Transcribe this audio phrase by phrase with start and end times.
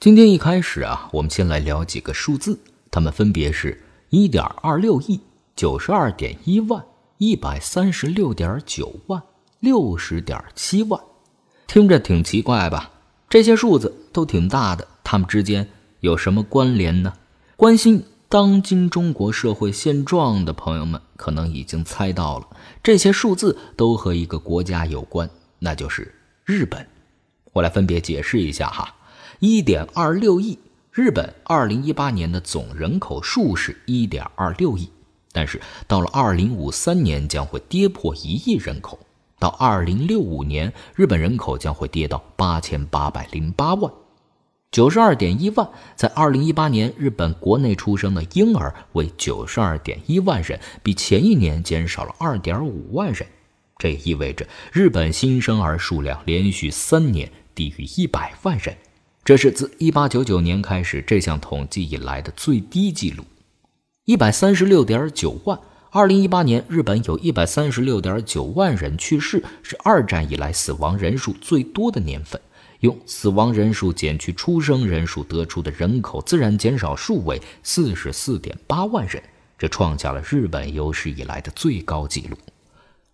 [0.00, 2.58] 今天一开始啊，我们先来聊几个数字，
[2.90, 5.20] 它们分别是一点二六亿、
[5.54, 6.82] 九十二点一万、
[7.18, 9.22] 一百三十六点九万、
[9.58, 10.98] 六十点七万。
[11.66, 12.90] 听着挺奇怪吧？
[13.28, 15.68] 这些数字都挺大的，它们之间
[16.00, 17.12] 有什么关联呢？
[17.54, 22.46] 关心当今中国社会现状的朋友们可能已经猜到了，
[22.82, 25.28] 这些数字都和一个国家有关，
[25.58, 26.14] 那就是
[26.46, 26.88] 日本。
[27.52, 28.94] 我来分别解释一下哈。
[29.40, 30.58] 一点二六亿，
[30.92, 34.86] 日本二零一八年的总人口数是一点二六亿，
[35.32, 38.98] 但是到了二零五三年将会跌破一亿人口，
[39.38, 43.90] 到二零六五年，日本人口将会跌到八千八百零八万。
[44.70, 53.26] 九十二点一万，在二零一八年，日本国内出生的婴儿为九十二点一万人，比前一年减少了二点五万人。
[53.78, 58.76] 这意味着日本新生儿数量连续三年低于一百万人，
[59.30, 63.22] 这是自一八九九年开始这项统计以来的最低记录。
[64.04, 65.56] 一百三十六点九万，
[65.90, 72.40] 二零一八年日本有一百三十六点九万人去世，是二战以来死亡人数最多的年份。
[72.80, 79.22] 用死亡人数减去出生人数得出的人口自然减少数为四十四点八万人，
[79.56, 82.36] 这创下了日本有史以来的最高纪录。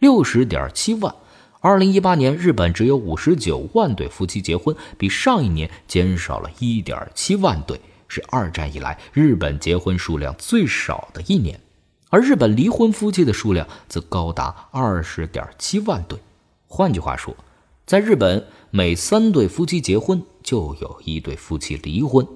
[0.00, 1.14] 六十点七万，
[1.62, 11.60] 二零一八年日本只有五十九万对夫妻结婚，比上一年减少了一点七万对，是二战以来日本结婚数量最少的一年。
[12.08, 16.18] 而日本离婚夫妻的数量则高达二十点七万对。
[16.66, 17.36] 换句话说，
[17.84, 22.26] 在日本每三对夫妻结婚就有一对夫妻离婚。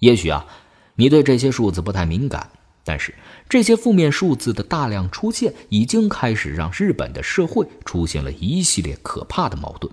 [0.00, 0.44] 也许啊，
[0.96, 2.50] 你对这些数字不太敏感。
[2.88, 3.12] 但是
[3.48, 9.92] 这些负面数字的大量出现，已经开始让日本的社会出现了一系列可怕的矛盾。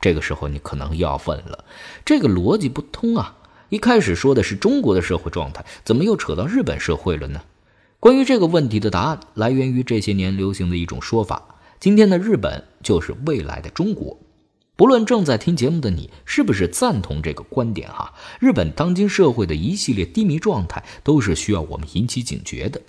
[0.00, 1.66] 这个时候，你可能要问了：
[2.02, 3.36] 这个逻辑不通啊！
[3.68, 7.42] 一开始说的是中国的社会状态，怎么又扯到日本社会了呢？
[8.00, 14.18] 关于这个问题的答案，来源于这些年流行的一种说法：今天的日本就是未来的中国。
[14.80, 22.80] 不论正在听节目的你是不是赞同这个观点，哈，日本当今社会的一系列低迷状态都是需要我们引起警觉的。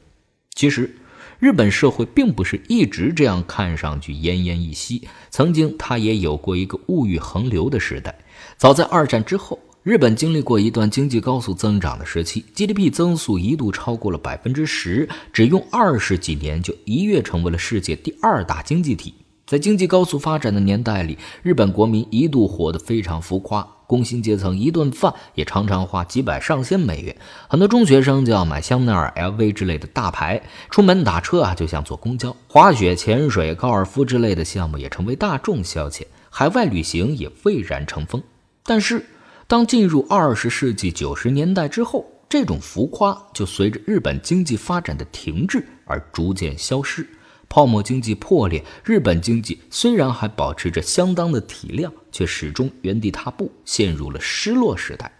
[0.55, 0.95] 其实，
[1.37, 8.17] 日本社会并不是一直这样看上去奄奄一息，曾经它也有过一个物欲横流的时代。
[8.55, 19.13] 早在二战之后，日本经历过一段经济高速增长的时期，GDP 增速一度超过了百分之十，只用二十几年就一跃成为了世界第二大经济体。
[19.51, 27.13] 在经济高速发展的年代里，日本国民一度活得非常浮夸，工薪阶层一顿饭也常常花几百上千美元，
[27.49, 38.23] 很多中学生就要买香奈儿、LV 之类的大牌，出门打车啊就像坐公交，滑雪、潜水、高尔夫之类的项目也成为大众消遣，海外旅行也蔚然成风。
[38.63, 39.05] 但是，
[39.47, 47.05] 当进入二十世纪九十年代之后，这种浮夸就随着日本经济发展的停滞而逐渐消失。
[47.51, 55.11] 泡沫经济破裂，日本经济虽然还保持着相当的体量，却始终原地踏步，陷入了失落时代。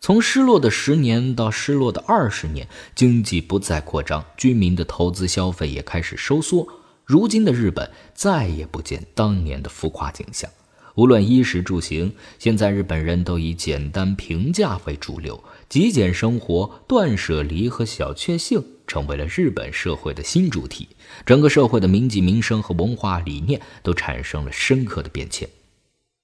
[0.00, 2.66] 从失落的十年到失落的二十年，
[2.96, 6.66] 经济不再扩张，居民的投资消费也开始收缩。
[7.04, 10.50] 如今的日本再也不见当年的浮夸景象。
[10.96, 18.60] 无论衣食住行，现在日本人都以简单平价为主流，极简生活、断舍离和小确幸
[18.90, 20.88] 成为了日本社会的新主题。
[21.24, 25.48] 整个社会的民计民生和文化理念都产生了深刻的变迁。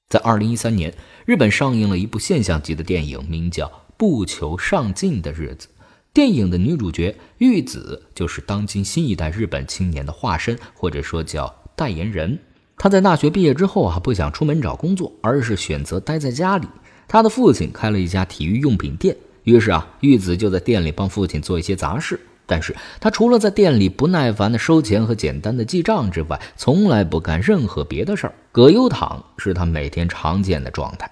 [0.09, 0.93] 在二零一三年，
[1.25, 3.67] 日本上映了一部现象级的电影，名叫
[3.97, 5.69] 《不求上进的日子》。
[6.13, 12.37] 电影的女主角玉子就是当今新一代日本青年的化身，或者说叫代言人。
[12.77, 16.67] 她在大学毕业之后啊，不想出门找工作，而是选择待在家里。
[17.07, 22.19] 她的父亲开了一家体育用品店，于是啊，玉子就在店里帮父亲做一些杂事。
[22.47, 28.35] 但是他除了在店里不耐烦的收钱和简单的记账之外，从来不干任何别的事儿。
[28.53, 31.11] 葛优躺是他每天常见的状态。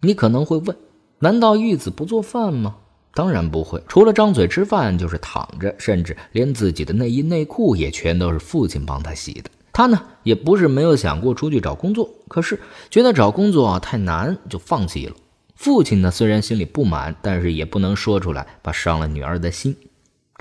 [0.00, 0.76] 你可能会问，
[1.20, 2.74] 难道玉子不做饭吗？
[3.14, 9.50] 当然不会，除了张嘴吃饭就是躺着，甚至连自己的内衣内裤也全都是父亲帮他洗的。
[9.70, 12.58] 他呢，也不是没有想过出去找工作，可是
[12.90, 15.14] 觉得找工作啊太难，就放弃了。
[15.54, 19.76] 父亲呢，虽然心里不满，但是也不能说出来，怕伤了女儿的心。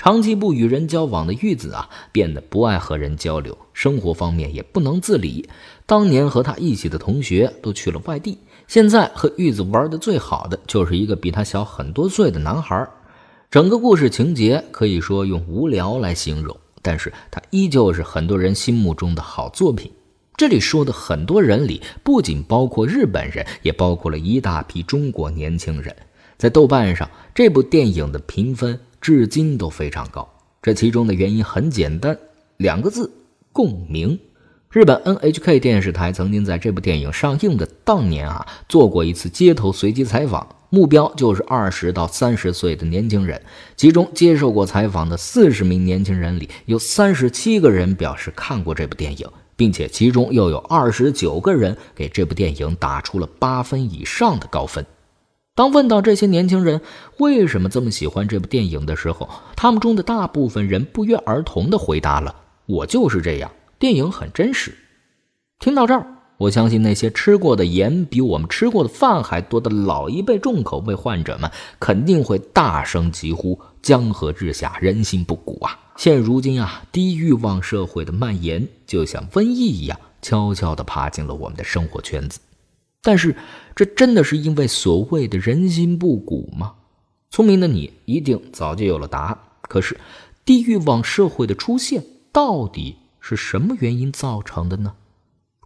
[0.04, 5.48] 长期不与人交往的玉子啊，变得不爱和人交流，生活方面也不能自理。
[5.86, 12.90] 当年和他一起的同学都去了外地，现在和玉子玩的最好的就是一个比他小很多岁的男孩。
[13.52, 19.92] 整个故事情节可以说用无聊来形容，但是它依旧是很多人心目中的好作品。
[20.36, 25.96] 这里说的很多人里，不仅包括日本人，也包括了一大批中国年轻人。
[26.40, 30.32] 在豆瓣上，这部电影的评分至今都非常高。
[30.62, 32.16] 这其中的原因很简单，
[32.58, 33.12] 两个字：
[33.52, 34.20] 共鸣。
[34.70, 43.42] 日本 NHK 电视台曾经在这部电影上映的当年啊，做过一次街头随机采访，目标就是二十到三十岁的年轻人。
[43.76, 49.28] 其中接受过采访的四十名年轻人里，有三十七个人表示看过这部电影，
[49.58, 54.86] 并且其中又有二十九个人给这部电影打出了八分以上的高分。
[55.54, 56.80] 当问到这些年轻人
[57.18, 62.34] 为什么这么喜欢这部电影的时候，他们中的大部分人不约而同地回答了
[62.66, 64.74] ：“我就是这样。”电影很真实。
[65.60, 66.08] 听到这儿，
[66.38, 82.40] 我相信那些吃过的盐比我们吃过的饭还多的老一辈重口味患者们，肯定会大声疾呼：“江河日下，人心不古啊！”现如今啊，低欲望社会的蔓延，就像瘟疫一样，悄悄地爬进了我们的生活圈子。
[83.02, 83.36] 但是，
[83.76, 86.76] 这真的是因为所谓的人心不古吗？
[87.30, 89.38] 聪明的你一定早就有了答案。
[89.64, 90.00] 可是，
[90.46, 92.98] 低欲望社会的出现到底？
[93.24, 94.94] 是什么原因造成的呢？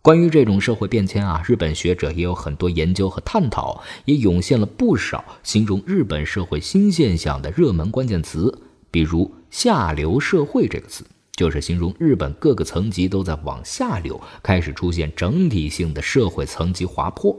[0.02, 8.62] 关于这种社会变迁啊，日本学者也有很多研究和探讨，也涌现了不少形容日本社会新现象的热门关键词。
[8.92, 11.06] 比如“下流社会”这个词，
[11.36, 17.36] 就是形容日本各个层级都在往下流，开始出现整体性的社会层级滑坡。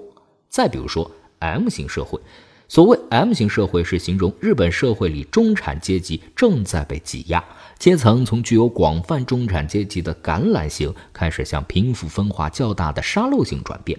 [0.48, 2.20] 再比如说 “M 型社会”，
[2.69, 7.43] 所谓 “M 型社会”是形容日本社会里中产阶级正在被挤压。
[7.78, 13.99] 阶层从具有广泛中产阶级的橄榄型，开始向贫富分化较大的沙漏型转变。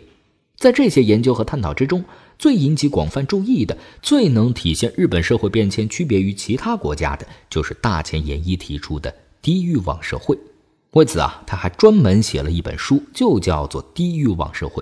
[0.57, 2.03] 在这些研究和探讨之中，
[2.39, 10.37] 最引起广泛注意的、最能体现日本社会变迁区别于其他国家的，就是大前研一提出的低欲望社会。
[10.91, 14.81] 为此啊，他还专门写了一本书，就叫做《低欲望社会》。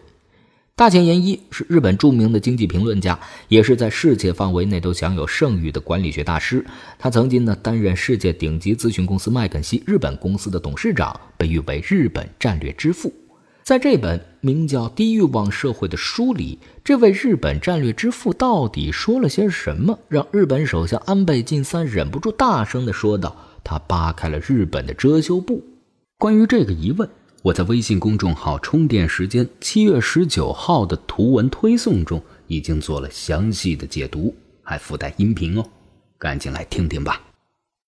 [0.78, 3.18] 大前研一是日本著名的经济评论家，
[3.48, 6.66] 也是在世界范围内都享有盛誉的管理学大师。
[7.00, 13.14] 他曾经呢担任世界顶级咨询公司麦肯锡日本公司的董事长，被誉为日本战略之父。
[13.64, 25.62] 在这本名叫《低欲望社会》的书里，这位日本战略之父到底说了些什么，让日本首相安倍晋三忍不住大声地说道：“他扒开了日本的遮羞布。”
[26.18, 27.10] 关于这个疑问。
[27.42, 34.34] 我在微信公众号“充电时间”七月十九号的图文推送中已经做了详细的解读，
[34.64, 35.64] 还附带音频哦，
[36.18, 37.22] 赶紧来听听吧。